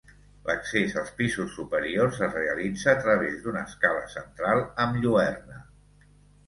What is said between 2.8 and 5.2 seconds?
a través d'una escala central amb